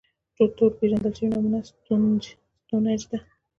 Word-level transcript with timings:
تر 0.35 0.47
ټولو 0.55 0.75
پېژندل 0.79 1.13
شوې 1.17 1.29
نمونه 1.33 1.59
ستونهنج 2.65 3.01
ده. 3.11 3.19